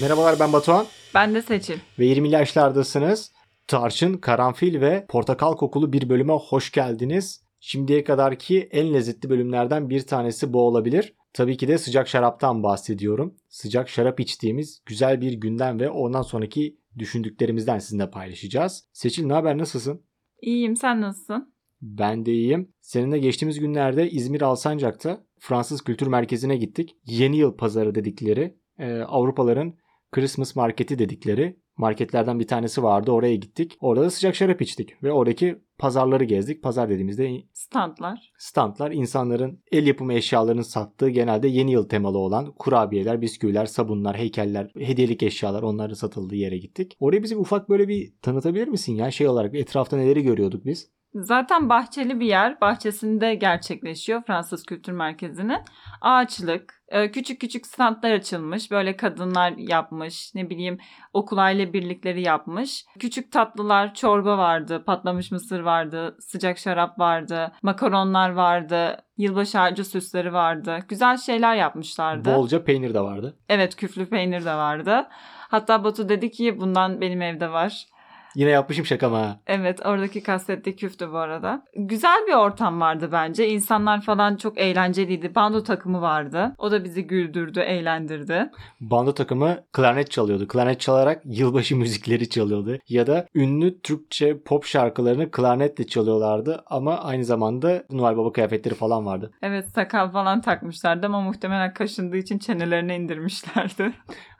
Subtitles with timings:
[0.00, 1.78] Merhabalar ben Batuhan Ben de Seçil.
[1.98, 3.32] ve 20'li yaşlardasınız.
[3.66, 7.42] Tarçın, karanfil ve portakal kokulu bir bölüme hoş geldiniz.
[7.60, 11.14] Şimdiye kadarki en lezzetli bölümlerden bir tanesi bu olabilir.
[11.32, 13.34] Tabii ki de sıcak şaraptan bahsediyorum.
[13.48, 18.84] Sıcak şarap içtiğimiz güzel bir günden ve ondan sonraki düşündüklerimizden sizinle paylaşacağız.
[18.92, 20.02] Seçil ne haber nasılsın?
[20.42, 21.54] İyiyim sen nasılsın?
[21.82, 22.72] Ben de iyiyim.
[22.80, 26.96] Seninle geçtiğimiz günlerde İzmir Alsancak'ta Fransız Kültür Merkezi'ne gittik.
[27.06, 29.74] Yeni Yıl Pazarı dedikleri, e, Avrupaların
[30.12, 33.12] Christmas Marketi dedikleri marketlerden bir tanesi vardı.
[33.12, 33.76] Oraya gittik.
[33.80, 36.62] Orada da sıcak şarap içtik ve oradaki pazarları gezdik.
[36.62, 38.32] Pazar dediğimizde Standlar.
[38.38, 44.72] standlar insanların el yapımı eşyalarını sattığı genelde yeni yıl temalı olan kurabiyeler, bisküviler, sabunlar, heykeller,
[44.78, 46.96] hediyelik eşyalar onların satıldığı yere gittik.
[47.00, 50.90] Orayı bize ufak böyle bir tanıtabilir misin ya şey olarak etrafta neleri görüyorduk biz?
[51.14, 52.60] Zaten bahçeli bir yer.
[52.60, 55.58] Bahçesinde gerçekleşiyor Fransız Kültür Merkezi'nin.
[56.00, 58.70] Ağaçlık, e, küçük küçük standlar açılmış.
[58.70, 60.34] Böyle kadınlar yapmış.
[60.34, 60.78] Ne bileyim
[61.12, 62.84] okul aile birlikleri yapmış.
[62.98, 64.84] Küçük tatlılar, çorba vardı.
[64.86, 66.16] Patlamış mısır vardı.
[66.20, 67.52] Sıcak şarap vardı.
[67.62, 68.96] Makaronlar vardı.
[69.16, 70.78] Yılbaşı ağacı süsleri vardı.
[70.88, 72.34] Güzel şeyler yapmışlardı.
[72.34, 73.36] Bolca peynir de vardı.
[73.48, 75.06] Evet küflü peynir de vardı.
[75.48, 77.86] Hatta Batu dedi ki bundan benim evde var.
[78.34, 79.40] Yine yapmışım şaka mı ha?
[79.46, 81.62] Evet oradaki kastettiği küftü bu arada.
[81.76, 83.48] Güzel bir ortam vardı bence.
[83.48, 85.34] İnsanlar falan çok eğlenceliydi.
[85.34, 86.54] Bando takımı vardı.
[86.58, 88.50] O da bizi güldürdü, eğlendirdi.
[88.80, 90.48] Bando takımı klarnet çalıyordu.
[90.48, 92.78] Klarnet çalarak yılbaşı müzikleri çalıyordu.
[92.88, 96.62] Ya da ünlü Türkçe pop şarkılarını klarnetle çalıyorlardı.
[96.66, 99.30] Ama aynı zamanda Noel Baba kıyafetleri falan vardı.
[99.42, 103.92] Evet sakal falan takmışlardı ama muhtemelen kaşındığı için çenelerine indirmişlerdi.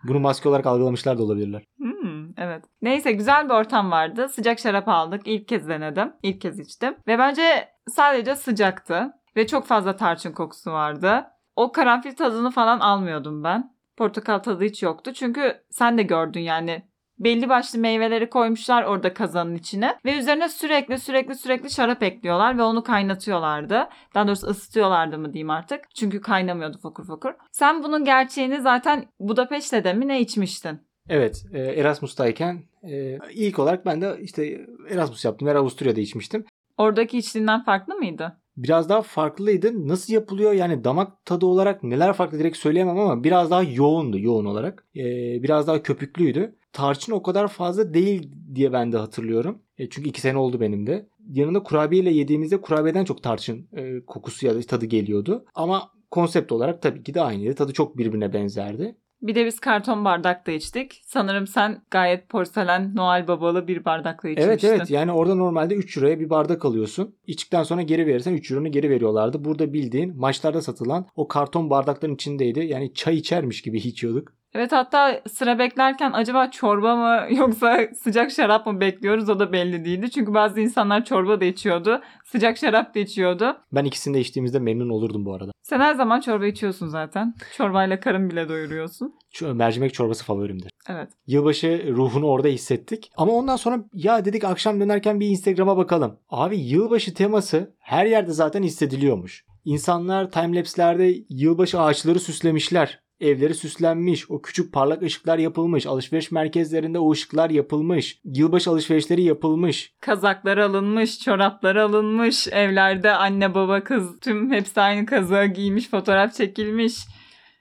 [0.04, 1.62] Bunu maske olarak algılamışlar da olabilirler.
[1.76, 1.89] Hmm,
[2.36, 2.64] evet.
[2.82, 4.28] Neyse güzel bir ortam vardı.
[4.28, 5.22] Sıcak şarap aldık.
[5.24, 6.12] İlk kez denedim.
[6.22, 6.96] İlk kez içtim.
[7.06, 9.12] Ve bence sadece sıcaktı.
[9.36, 11.26] Ve çok fazla tarçın kokusu vardı.
[11.56, 13.74] O karanfil tadını falan almıyordum ben.
[13.96, 15.12] Portakal tadı hiç yoktu.
[15.14, 16.90] Çünkü sen de gördün yani.
[17.18, 19.98] Belli başlı meyveleri koymuşlar orada kazanın içine.
[20.04, 23.88] Ve üzerine sürekli sürekli sürekli şarap ekliyorlar ve onu kaynatıyorlardı.
[24.14, 25.94] Daha doğrusu ısıtıyorlardı mı diyeyim artık.
[25.94, 27.30] Çünkü kaynamıyordu fokur fokur.
[27.52, 30.89] Sen bunun gerçeğini zaten Budapeşte'de mi ne içmiştin?
[31.10, 35.48] Evet e, Erasmus'tayken e, ilk olarak ben de işte Erasmus yaptım.
[35.48, 36.44] Her Avusturya'da içmiştim.
[36.78, 38.36] Oradaki içtiğinden farklı mıydı?
[38.56, 39.88] Biraz daha farklıydı.
[39.88, 44.44] Nasıl yapılıyor yani damak tadı olarak neler farklı direkt söyleyemem ama biraz daha yoğundu yoğun
[44.44, 44.86] olarak.
[44.96, 45.02] E,
[45.42, 46.56] biraz daha köpüklüydü.
[46.72, 49.62] Tarçın o kadar fazla değil diye ben de hatırlıyorum.
[49.78, 51.08] Çünkü iki sene oldu benim de.
[51.28, 53.68] Yanında kurabiyeyle yediğimizde kurabiyeden çok tarçın
[54.06, 55.44] kokusu ya da tadı geliyordu.
[55.54, 57.54] Ama konsept olarak tabii ki de aynıydı.
[57.54, 58.96] Tadı çok birbirine benzerdi.
[59.22, 61.00] Bir de biz karton bardakta içtik.
[61.04, 64.50] Sanırım sen gayet porselen Noel babalı bir bardakla içmiştin.
[64.50, 67.14] Evet evet yani orada normalde 3 euroya bir bardak alıyorsun.
[67.26, 69.44] İçtikten sonra geri verirsen 3 euronu geri veriyorlardı.
[69.44, 72.60] Burada bildiğin maçlarda satılan o karton bardakların içindeydi.
[72.60, 74.39] Yani çay içermiş gibi içiyorduk.
[74.54, 79.84] Evet hatta sıra beklerken acaba çorba mı yoksa sıcak şarap mı bekliyoruz o da belli
[79.84, 80.10] değildi.
[80.10, 82.00] Çünkü bazı insanlar çorba da içiyordu.
[82.24, 83.56] Sıcak şarap da içiyordu.
[83.72, 85.52] Ben ikisini de içtiğimizde memnun olurdum bu arada.
[85.62, 87.34] Sen her zaman çorba içiyorsun zaten.
[87.56, 89.14] Çorbayla karın bile doyuruyorsun.
[89.32, 90.72] Şu mercimek çorbası favorimdir.
[90.88, 91.08] Evet.
[91.26, 93.10] Yılbaşı ruhunu orada hissettik.
[93.16, 96.16] Ama ondan sonra ya dedik akşam dönerken bir Instagram'a bakalım.
[96.28, 99.44] Abi yılbaşı teması her yerde zaten hissediliyormuş.
[99.64, 103.00] İnsanlar timelapse'lerde yılbaşı ağaçları süslemişler.
[103.20, 109.94] Evleri süslenmiş, o küçük parlak ışıklar yapılmış, alışveriş merkezlerinde o ışıklar yapılmış, yılbaşı alışverişleri yapılmış.
[110.00, 116.94] Kazaklar alınmış, çoraplar alınmış, evlerde anne baba kız tüm hepsi aynı kazağı giymiş, fotoğraf çekilmiş.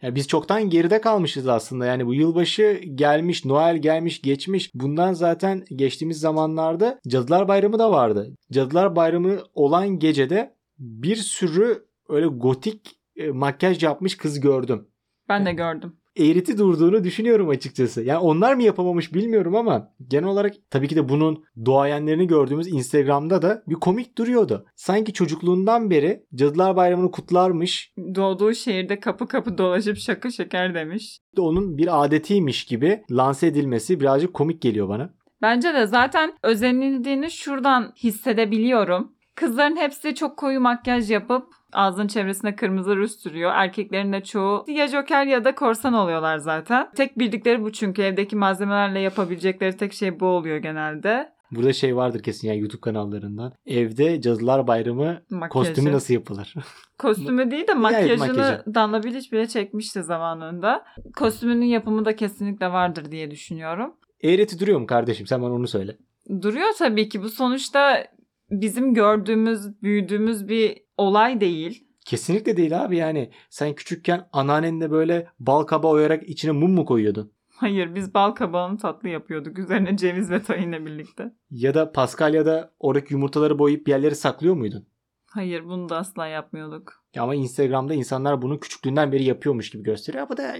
[0.01, 1.85] Ya biz çoktan geride kalmışız aslında.
[1.85, 4.71] Yani bu yılbaşı gelmiş, Noel gelmiş, geçmiş.
[4.73, 8.35] Bundan zaten geçtiğimiz zamanlarda Cadılar Bayramı da vardı.
[8.51, 14.87] Cadılar Bayramı olan gecede bir sürü öyle gotik e, makyaj yapmış kız gördüm.
[15.29, 15.93] Ben de gördüm.
[16.17, 18.03] eğriti durduğunu düşünüyorum açıkçası.
[18.03, 23.41] Yani onlar mı yapamamış bilmiyorum ama genel olarak tabii ki de bunun doğayenlerini gördüğümüz Instagram'da
[23.41, 24.65] da bir komik duruyordu.
[24.75, 31.19] Sanki çocukluğundan beri Cadılar Bayramı'nı kutlarmış Doğduğu şehirde kapı kapı dolaşıp şaka şeker demiş.
[31.37, 35.13] de onun bir adetiymiş gibi lanse edilmesi birazcık komik geliyor bana.
[35.41, 39.11] Bence de zaten özenildiğini şuradan hissedebiliyorum.
[39.35, 41.43] Kızların hepsi çok koyu makyaj yapıp
[41.73, 43.51] ağzının çevresine kırmızı ruj sürüyor.
[43.55, 46.89] Erkeklerin de çoğu ya joker ya da korsan oluyorlar zaten.
[46.95, 51.29] Tek bildikleri bu çünkü evdeki malzemelerle yapabilecekleri tek şey bu oluyor genelde.
[51.51, 53.53] Burada şey vardır kesin yani YouTube kanallarından.
[53.65, 55.49] Evde Cadılar Bayramı Makyajı.
[55.49, 56.53] kostümü nasıl yapılır?
[56.99, 58.63] Kostümü değil de makyajını makyajı.
[58.75, 60.83] Danla Bilic bile çekmişti zamanında.
[61.17, 63.93] Kostümünün yapımı da kesinlikle vardır diye düşünüyorum.
[64.23, 65.27] Eğreti duruyor mu kardeşim?
[65.27, 65.97] Sen bana onu söyle.
[66.41, 68.05] Duruyor tabii ki bu sonuçta
[68.51, 71.87] bizim gördüğümüz, büyüdüğümüz bir olay değil.
[72.05, 73.31] Kesinlikle değil abi yani.
[73.49, 77.31] Sen küçükken anneannenle böyle bal kaba oyarak içine mum mu koyuyordun?
[77.55, 79.59] Hayır biz bal kabağını tatlı yapıyorduk.
[79.59, 81.33] Üzerine ceviz ve tahinle birlikte.
[81.51, 84.85] Ya da Paskalya'da oradaki yumurtaları boyayıp bir yerlere saklıyor muydun?
[85.25, 87.03] Hayır bunu da asla yapmıyorduk.
[87.17, 90.29] Ama Instagram'da insanlar bunu küçüklüğünden beri yapıyormuş gibi gösteriyor.
[90.29, 90.55] Bu da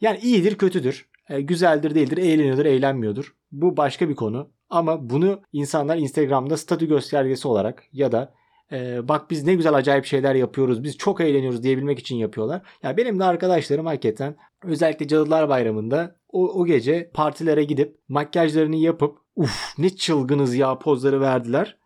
[0.00, 1.08] yani iyidir kötüdür.
[1.28, 2.18] E, güzeldir değildir.
[2.18, 3.34] Eğleniyordur eğlenmiyordur.
[3.52, 4.50] Bu başka bir konu.
[4.70, 8.34] Ama bunu insanlar Instagram'da statü göstergesi olarak ya da
[8.72, 10.84] e, bak biz ne güzel acayip şeyler yapıyoruz.
[10.84, 12.62] Biz çok eğleniyoruz diyebilmek için yapıyorlar.
[12.82, 19.18] Ya benim de arkadaşlarım hakikaten özellikle Cadılar Bayramı'nda o, o gece partilere gidip makyajlarını yapıp
[19.36, 21.76] uf ne çılgınız ya pozları verdiler.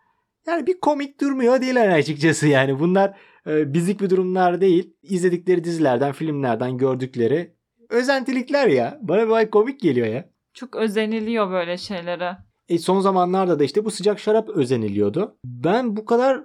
[0.46, 2.80] Yani bir komik durmuyor değil açıkçası yani.
[2.80, 3.16] Bunlar
[3.46, 4.96] e, bizlik bir durumlar değil.
[5.02, 7.54] İzledikleri dizilerden, filmlerden gördükleri
[7.90, 8.98] özentilikler ya.
[9.02, 10.30] Bana böyle komik geliyor ya.
[10.54, 12.36] Çok özeniliyor böyle şeylere.
[12.68, 15.36] E son zamanlarda da işte bu sıcak şarap özeniliyordu.
[15.44, 16.44] Ben bu kadar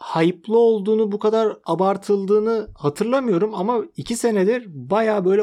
[0.00, 5.42] hype'lı olduğunu, bu kadar abartıldığını hatırlamıyorum ama iki senedir baya böyle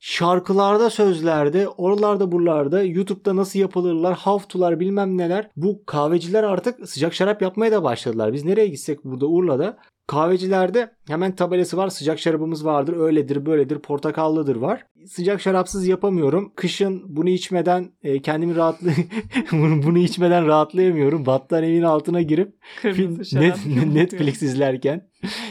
[0.00, 5.50] şarkılarda, sözlerde, oralarda buralarda, YouTube'da nasıl yapılırlar, haftular bilmem neler.
[5.56, 8.32] Bu kahveciler artık sıcak şarap yapmaya da başladılar.
[8.32, 9.78] Biz nereye gitsek burada Urla'da
[10.12, 11.88] Kahvecilerde hemen tabelası var.
[11.88, 12.96] Sıcak şarabımız vardır.
[12.96, 14.86] Öyledir, böyledir, portakallıdır var.
[15.06, 16.52] Sıcak şarapsız yapamıyorum.
[16.56, 18.90] Kışın bunu içmeden e, kendimi rahatlı
[19.52, 21.26] bunu, içmeden rahatlayamıyorum.
[21.26, 23.56] Battaniyenin altına girip film, net,
[23.94, 25.08] Netflix izlerken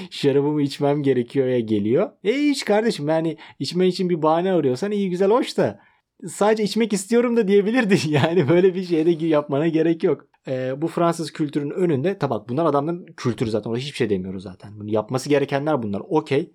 [0.09, 2.09] şarabımı içmem gerekiyor ya geliyor.
[2.23, 5.79] E hiç kardeşim yani içmen için bir bahane arıyorsan iyi güzel hoş da
[6.27, 7.99] sadece içmek istiyorum da diyebilirdin.
[8.11, 13.05] Yani böyle bir şeyde yapmana gerek yok e, bu Fransız kültürünün önünde tabi bunlar adamların
[13.17, 14.79] kültürü zaten orada hiçbir şey demiyoruz zaten.
[14.79, 16.01] Bunu yapması gerekenler bunlar.
[16.09, 16.53] Okey.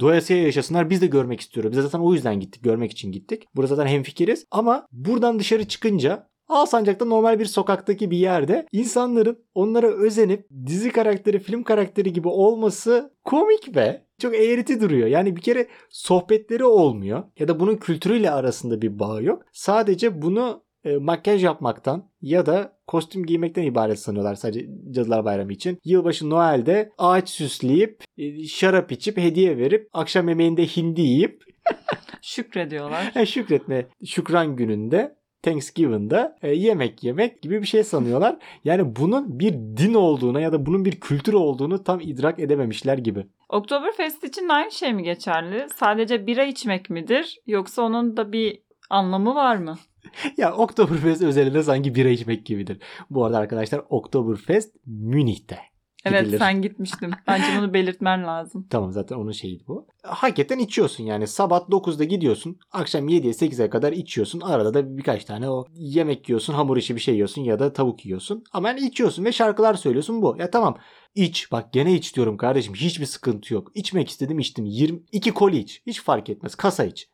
[0.00, 1.72] Doyasıya yaşasınlar biz de görmek istiyoruz.
[1.72, 2.64] Biz zaten o yüzden gittik.
[2.64, 3.44] Görmek için gittik.
[3.56, 4.46] Burada zaten hemfikiriz.
[4.50, 11.38] Ama buradan dışarı çıkınca Alsancak'ta normal bir sokaktaki bir yerde insanların onlara özenip dizi karakteri,
[11.38, 14.06] film karakteri gibi olması komik be.
[14.18, 15.08] Çok eğriti duruyor.
[15.08, 19.42] Yani bir kere sohbetleri olmuyor ya da bunun kültürüyle arasında bir bağ yok.
[19.52, 25.78] Sadece bunu e, makyaj yapmaktan ya da kostüm giymekten ibaret sanıyorlar sadece Cadılar Bayramı için.
[25.84, 31.44] Yılbaşı Noel'de ağaç süsleyip, e, şarap içip, hediye verip, akşam yemeğinde hindi yiyip
[32.22, 33.12] şükrediyorlar.
[33.14, 38.36] Yani şükretme şükran gününde Thanksgiving'da e, yemek yemek gibi bir şey sanıyorlar.
[38.64, 43.26] Yani bunun bir din olduğuna ya da bunun bir kültür olduğunu tam idrak edememişler gibi.
[43.48, 45.66] Oktoberfest için aynı şey mi geçerli?
[45.76, 47.38] Sadece bira içmek midir?
[47.46, 49.78] Yoksa onun da bir anlamı var mı?
[50.36, 52.78] ya Oktoberfest özelinde sanki bira içmek gibidir.
[53.10, 55.58] Bu arada arkadaşlar Oktoberfest Münih'te.
[56.04, 56.38] Evet gidilir.
[56.38, 57.10] sen gitmiştin.
[57.26, 58.66] Bence bunu belirtmen lazım.
[58.70, 59.86] tamam zaten onun şeyiydi bu.
[60.02, 61.26] Hakikaten içiyorsun yani.
[61.26, 62.58] Sabah 9'da gidiyorsun.
[62.72, 64.40] Akşam 7'ye 8'e kadar içiyorsun.
[64.40, 66.54] Arada da birkaç tane o yemek yiyorsun.
[66.54, 68.44] Hamur işi bir şey yiyorsun ya da tavuk yiyorsun.
[68.52, 70.36] Ama yani içiyorsun ve şarkılar söylüyorsun bu.
[70.38, 70.78] Ya tamam
[71.14, 71.52] iç.
[71.52, 72.74] Bak gene iç diyorum kardeşim.
[72.74, 73.70] Hiçbir sıkıntı yok.
[73.74, 74.64] İçmek istedim içtim.
[74.64, 75.82] 22 koli iç.
[75.86, 76.54] Hiç fark etmez.
[76.54, 77.08] Kasa iç.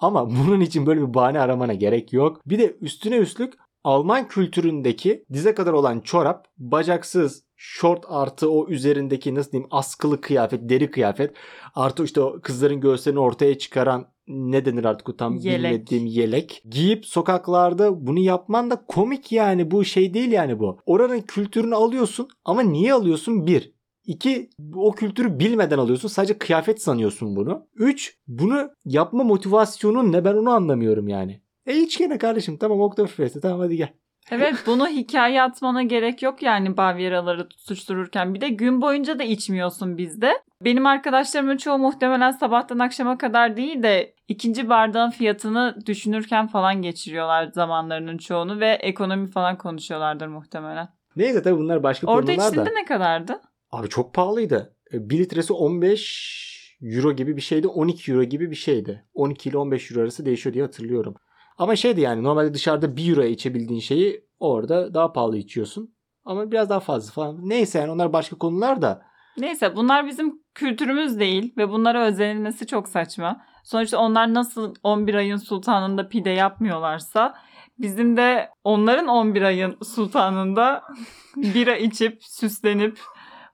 [0.00, 2.40] Ama bunun için böyle bir bahane aramana gerek yok.
[2.46, 3.54] Bir de üstüne üstlük
[3.84, 10.68] Alman kültüründeki dize kadar olan çorap, bacaksız, short artı o üzerindeki nasıl diyeyim askılı kıyafet,
[10.68, 11.34] deri kıyafet
[11.74, 15.72] artı işte o kızların göğüslerini ortaya çıkaran ne denir artık o tam yelek.
[15.72, 16.62] bilmediğim yelek.
[16.70, 20.78] Giyip sokaklarda bunu yapman da komik yani bu şey değil yani bu.
[20.86, 23.46] Oranın kültürünü alıyorsun ama niye alıyorsun?
[23.46, 23.72] Bir,
[24.10, 26.08] İki, o kültürü bilmeden alıyorsun.
[26.08, 27.66] Sadece kıyafet sanıyorsun bunu.
[27.74, 31.40] Üç, bunu yapma motivasyonun ne ben onu anlamıyorum yani.
[31.66, 33.88] E hiç gene kardeşim tamam Oktoberfest'e tamam hadi gel.
[34.30, 38.34] Evet bunu hikaye atmana gerek yok yani Bavyeraları tutuştururken.
[38.34, 40.32] Bir de gün boyunca da içmiyorsun bizde.
[40.64, 47.50] Benim arkadaşlarımın çoğu muhtemelen sabahtan akşama kadar değil de ikinci bardağın fiyatını düşünürken falan geçiriyorlar
[47.52, 50.88] zamanlarının çoğunu ve ekonomi falan konuşuyorlardır muhtemelen.
[51.16, 52.42] Neyse tabii bunlar başka Orada konular da.
[52.42, 53.40] Orada içtiğinde ne kadardı?
[53.72, 54.76] Abi çok pahalıydı.
[54.92, 57.68] 1 e, litresi 15 euro gibi bir şeydi.
[57.68, 59.04] 12 euro gibi bir şeydi.
[59.14, 61.14] 12 ile 15 euro arası değişiyor diye hatırlıyorum.
[61.58, 65.94] Ama şeydi yani normalde dışarıda 1 euroya içebildiğin şeyi orada daha pahalı içiyorsun.
[66.24, 67.48] Ama biraz daha fazla falan.
[67.48, 69.02] Neyse yani onlar başka konular da.
[69.38, 73.40] Neyse bunlar bizim kültürümüz değil ve bunlara özenilmesi çok saçma.
[73.64, 77.34] Sonuçta onlar nasıl 11 ayın sultanında pide yapmıyorlarsa
[77.78, 80.82] bizim de onların 11 ayın sultanında
[81.36, 82.98] bira içip süslenip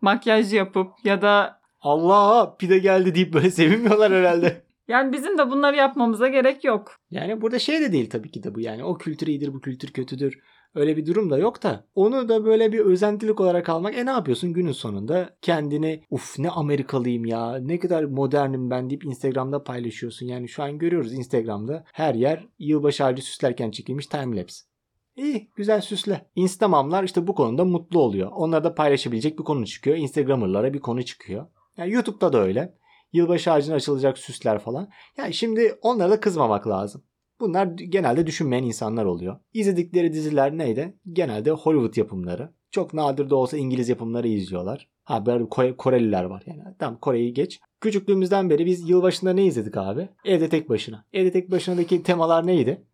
[0.06, 4.66] makyaj yapıp ya da Allah pide geldi deyip böyle sevinmiyorlar herhalde.
[4.88, 6.96] Yani bizim de bunları yapmamıza gerek yok.
[7.10, 9.88] Yani burada şey de değil tabii ki de bu yani o kültür iyidir bu kültür
[9.88, 10.38] kötüdür.
[10.74, 14.10] Öyle bir durum da yok da onu da böyle bir özentilik olarak almak e ne
[14.10, 20.26] yapıyorsun günün sonunda kendini uf ne Amerikalıyım ya ne kadar modernim ben deyip Instagram'da paylaşıyorsun.
[20.26, 24.75] Yani şu an görüyoruz Instagram'da her yer yılbaşı ağacı süslerken çekilmiş timelapse.
[25.16, 26.26] İyi güzel süsle.
[26.34, 28.30] Instamamlar işte bu konuda mutlu oluyor.
[28.34, 29.96] Onlara da paylaşabilecek bir konu çıkıyor.
[29.96, 31.46] Instagrammer'lara bir konu çıkıyor.
[31.76, 32.74] Yani YouTube'da da öyle.
[33.12, 34.88] Yılbaşı ağacına açılacak süsler falan.
[35.16, 37.02] Yani şimdi onlara da kızmamak lazım.
[37.40, 39.38] Bunlar genelde düşünmeyen insanlar oluyor.
[39.52, 40.96] İzledikleri diziler neydi?
[41.12, 42.52] Genelde Hollywood yapımları.
[42.70, 44.88] Çok nadir de olsa İngiliz yapımları izliyorlar.
[45.04, 46.62] Ha böyle Kore- Koreliler var yani.
[46.78, 47.60] Tamam Kore'yi geç.
[47.80, 50.08] Küçüklüğümüzden beri biz yılbaşında ne izledik abi?
[50.24, 51.04] Evde tek başına.
[51.12, 52.86] Evde tek başınadaki temalar neydi?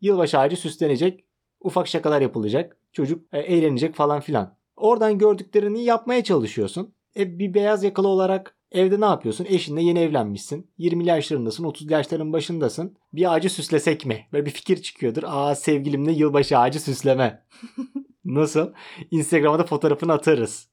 [0.00, 1.24] Yılbaşı ağacı süslenecek.
[1.60, 2.76] Ufak şakalar yapılacak.
[2.92, 4.56] Çocuk e, eğlenecek falan filan.
[4.76, 6.94] Oradan gördüklerini yapmaya çalışıyorsun.
[7.16, 9.46] E, bir beyaz yakalı olarak evde ne yapıyorsun?
[9.48, 10.70] Eşinle yeni evlenmişsin.
[10.78, 12.96] 20 yaşlarındasın, 30 yaşların başındasın.
[13.12, 14.26] Bir ağacı süslesek mi?
[14.32, 15.22] Böyle bir fikir çıkıyordur.
[15.26, 17.46] Aa sevgilimle yılbaşı ağacı süsleme.
[18.24, 18.72] Nasıl?
[19.10, 20.68] Instagram'a da fotoğrafını atarız.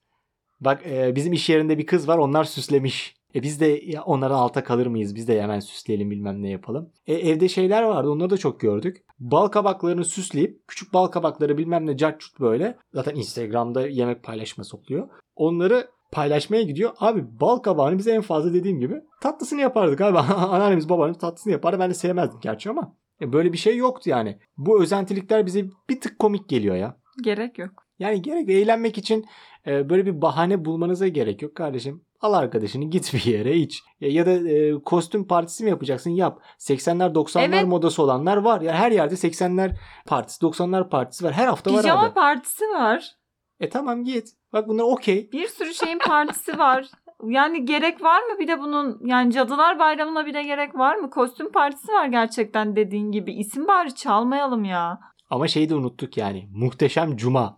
[0.62, 3.17] Bak e, bizim iş yerinde bir kız var onlar süslemiş.
[3.38, 5.16] E biz de ya onların alta kalır mıyız?
[5.16, 6.90] Biz de hemen süsleyelim bilmem ne yapalım.
[7.08, 9.04] E, evde şeyler vardı onları da çok gördük.
[9.20, 12.78] Bal kabaklarını süsleyip küçük bal kabakları bilmem ne cartçut böyle.
[12.94, 15.10] Zaten Instagram'da yemek paylaşması oluyor.
[15.36, 16.92] Onları paylaşmaya gidiyor.
[17.00, 20.18] Abi bal kabağını bize en fazla dediğim gibi tatlısını yapardık abi.
[20.34, 21.80] Anneannemiz babaannemiz tatlısını yapardı.
[21.80, 22.96] Ben de sevmezdim gerçi ama.
[23.22, 24.40] E, böyle bir şey yoktu yani.
[24.58, 26.98] Bu özentilikler bize bir tık komik geliyor ya.
[27.24, 27.72] Gerek yok.
[28.00, 29.26] Yani gerek eğlenmek için
[29.68, 32.02] e, böyle bir bahane bulmanıza gerek yok kardeşim.
[32.22, 33.84] Al arkadaşını git bir yere iç.
[34.00, 36.42] Ya, ya da e, kostüm partisi mi yapacaksın yap.
[36.60, 37.68] 80'ler 90'lar Evet.
[37.68, 38.62] modası olanlar var.
[38.62, 41.34] Yani her yerde 80'ler partisi 90'lar partisi var.
[41.34, 42.14] Her hafta var Pijama abi.
[42.14, 43.16] partisi var.
[43.60, 44.28] E tamam git.
[44.54, 45.32] Bak bunlar okey.
[45.32, 46.88] Bir sürü şeyin partisi var.
[47.24, 51.10] Yani gerek var mı bir de bunun yani Cadılar Bayramı'na bir de gerek var mı?
[51.10, 53.34] Kostüm partisi var gerçekten dediğin gibi.
[53.34, 55.00] İsim bari çalmayalım ya.
[55.30, 56.50] Ama şeyi de unuttuk yani.
[56.52, 57.58] Muhteşem Cuma.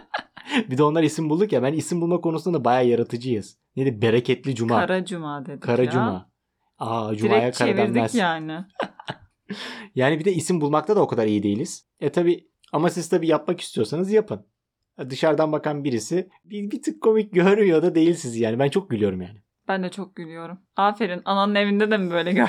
[0.70, 1.62] bir de onlar isim bulduk ya.
[1.62, 3.59] Ben isim bulma konusunda da bayağı yaratıcıyız.
[3.76, 4.02] Neydi?
[4.02, 4.74] Bereketli Cuma.
[4.74, 5.90] Kara, Kara Cuma dedik ya.
[5.90, 6.30] Cuma.
[6.78, 8.14] Aa Cuma'ya Direkt kara denmez.
[8.14, 8.58] yani.
[9.94, 11.86] Yani bir de isim bulmakta da o kadar iyi değiliz.
[12.00, 14.46] E tabi ama siz tabi yapmak istiyorsanız yapın.
[15.10, 18.58] Dışarıdan bakan birisi bir, bir tık komik görmüyor da değil sizi yani.
[18.58, 19.42] Ben çok gülüyorum yani.
[19.68, 20.58] Ben de çok gülüyorum.
[20.76, 21.22] Aferin.
[21.24, 22.48] Ananın evinde de mi böyle gör?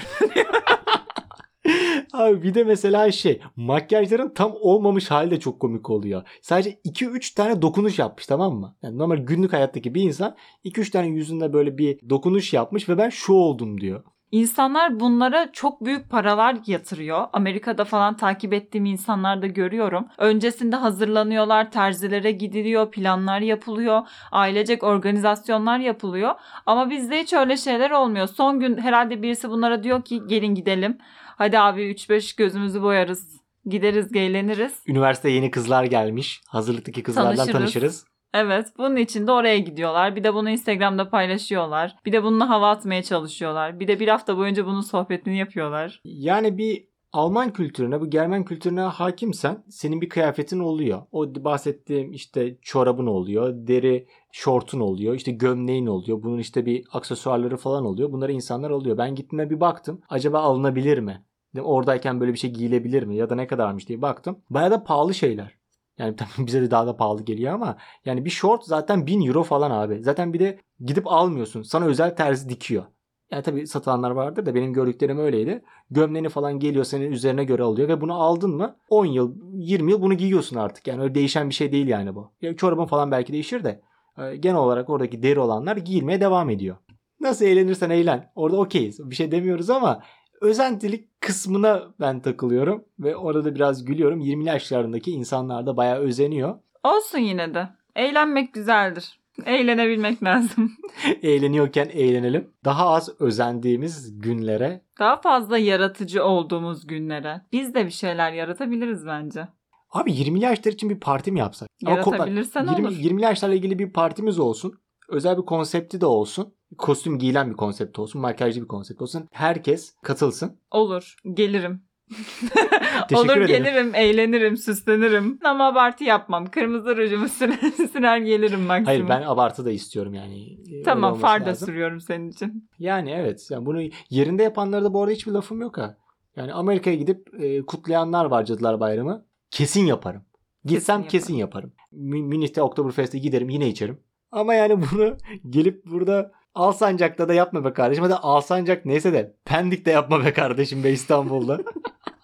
[2.13, 6.23] Abi bir de mesela şey makyajların tam olmamış hali de çok komik oluyor.
[6.41, 8.75] Sadece 2-3 tane dokunuş yapmış tamam mı?
[8.81, 13.09] Yani normal günlük hayattaki bir insan 2-3 tane yüzünde böyle bir dokunuş yapmış ve ben
[13.09, 14.03] şu oldum diyor.
[14.31, 17.27] İnsanlar bunlara çok büyük paralar yatırıyor.
[17.33, 20.07] Amerika'da falan takip ettiğim insanlar da görüyorum.
[20.17, 24.01] Öncesinde hazırlanıyorlar, terzilere gidiliyor, planlar yapılıyor,
[24.31, 26.35] ailecek organizasyonlar yapılıyor.
[26.65, 28.27] Ama bizde hiç öyle şeyler olmuyor.
[28.27, 30.97] Son gün herhalde birisi bunlara diyor ki gelin gidelim.
[31.41, 33.41] Hadi abi 3-5 gözümüzü boyarız.
[33.65, 34.83] Gideriz, eğleniriz.
[34.87, 36.41] Üniversite yeni kızlar gelmiş.
[36.47, 37.53] Hazırlıktaki kızlardan Tanışırız.
[37.53, 38.05] tanışırız.
[38.33, 40.15] Evet bunun için de oraya gidiyorlar.
[40.15, 41.95] Bir de bunu Instagram'da paylaşıyorlar.
[42.05, 43.79] Bir de bununla hava atmaya çalışıyorlar.
[43.79, 46.01] Bir de bir hafta boyunca bunun sohbetini yapıyorlar.
[46.05, 51.01] Yani bir Alman kültürüne, bu Germen kültürüne hakimsen senin bir kıyafetin oluyor.
[51.11, 56.23] O bahsettiğim işte çorabın oluyor, deri şortun oluyor, işte gömleğin oluyor.
[56.23, 58.11] Bunun işte bir aksesuarları falan oluyor.
[58.11, 58.97] Bunları insanlar alıyor.
[58.97, 60.01] Ben gittiğime bir baktım.
[60.09, 61.25] Acaba alınabilir mi?
[61.59, 63.15] Oradayken böyle bir şey giyilebilir mi?
[63.15, 64.39] Ya da ne kadarmış diye baktım.
[64.49, 65.57] Bayağı da pahalı şeyler.
[65.97, 69.43] Yani tabii bize de daha da pahalı geliyor ama yani bir short zaten 1000 euro
[69.43, 70.03] falan abi.
[70.03, 71.61] Zaten bir de gidip almıyorsun.
[71.61, 72.83] Sana özel terzi dikiyor.
[73.31, 75.63] Yani tabii satılanlar vardır da benim gördüklerim öyleydi.
[75.91, 80.01] Gömleğini falan geliyor senin üzerine göre alıyor ve bunu aldın mı 10 yıl 20 yıl
[80.01, 80.87] bunu giyiyorsun artık.
[80.87, 82.31] Yani öyle değişen bir şey değil yani bu.
[82.41, 83.81] Ya çorabın falan belki değişir de
[84.17, 86.75] e, genel olarak oradaki deri olanlar giyilmeye devam ediyor.
[87.19, 88.31] Nasıl eğlenirsen eğlen.
[88.35, 89.09] Orada okeyiz.
[89.09, 90.01] Bir şey demiyoruz ama
[90.41, 94.19] özentilik kısmına ben takılıyorum ve orada biraz gülüyorum.
[94.19, 96.59] 20 yaşlarındaki insanlar da bayağı özeniyor.
[96.83, 97.67] Olsun yine de.
[97.95, 99.19] Eğlenmek güzeldir.
[99.45, 100.71] Eğlenebilmek lazım.
[101.21, 102.49] Eğleniyorken eğlenelim.
[102.65, 107.41] Daha az özendiğimiz günlere Daha fazla yaratıcı olduğumuz günlere.
[107.51, 109.47] Biz de bir şeyler yaratabiliriz bence.
[109.91, 111.69] Abi 20 yaşlar için bir parti mi yapsak?
[111.85, 112.97] Ama Yaratabilirsen 20, olur.
[112.97, 114.80] 20 yaşlarla ilgili bir partimiz olsun.
[115.11, 116.53] Özel bir konsepti de olsun.
[116.77, 118.21] Kostüm giyilen bir konsept olsun.
[118.21, 119.27] Makyajlı bir konsept olsun.
[119.31, 120.57] Herkes katılsın.
[120.71, 121.15] Olur.
[121.33, 121.81] Gelirim.
[123.15, 123.47] Olur ederim.
[123.47, 125.39] gelirim, eğlenirim, süslenirim.
[125.43, 126.45] Ama abartı yapmam.
[126.45, 128.85] Kırmızı rujumu sürer, sürer gelirim maksimum.
[128.85, 130.57] Hayır ben abartı da istiyorum yani.
[130.71, 132.69] Öyle Tamam far da sürüyorum senin için.
[132.79, 133.47] Yani evet.
[133.51, 135.97] Yani bunu yerinde yapanlara da bu arada hiçbir lafım yok ha.
[136.35, 139.25] Yani Amerika'ya gidip e, kutlayanlar var Cadılar Bayramı.
[139.51, 140.21] Kesin yaparım.
[140.65, 141.73] Gitsem Kesin kesin yaparım.
[141.91, 143.99] Mü- Münih'te Oktoberfest'e giderim yine içerim.
[144.31, 145.17] Ama yani bunu
[145.49, 148.03] gelip burada Alsancak'ta da yapma be kardeşim.
[148.03, 151.59] Hadi Alsancak neyse de Pendik'te yapma be kardeşim be İstanbul'da.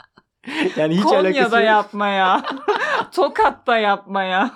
[0.77, 1.67] yani hiç alakası Konya'da yok.
[1.69, 2.43] yapma ya.
[3.11, 4.51] Tokat'ta yapma ya.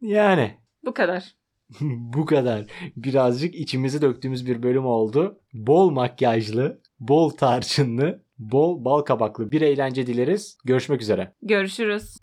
[0.00, 1.34] Yani Bu kadar.
[1.80, 2.64] bu kadar.
[2.96, 5.40] Birazcık içimizi döktüğümüz bir bölüm oldu.
[5.54, 10.58] Bol makyajlı, bol tarçınlı, bol bal kabaklı bir eğlence dileriz.
[10.64, 11.32] Görüşmek üzere.
[11.42, 12.16] Görüşürüz.